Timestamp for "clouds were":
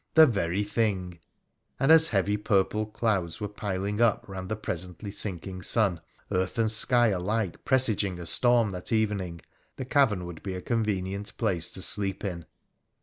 2.87-3.47